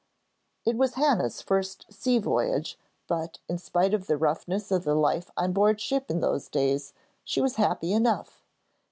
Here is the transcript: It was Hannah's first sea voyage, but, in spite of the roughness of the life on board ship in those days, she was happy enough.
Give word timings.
It 0.65 0.77
was 0.77 0.95
Hannah's 0.95 1.43
first 1.43 1.85
sea 1.93 2.17
voyage, 2.17 2.79
but, 3.05 3.37
in 3.47 3.59
spite 3.59 3.93
of 3.93 4.07
the 4.07 4.17
roughness 4.17 4.71
of 4.71 4.83
the 4.83 4.95
life 4.95 5.29
on 5.37 5.53
board 5.53 5.79
ship 5.79 6.09
in 6.09 6.21
those 6.21 6.49
days, 6.49 6.93
she 7.23 7.39
was 7.39 7.57
happy 7.57 7.93
enough. 7.93 8.41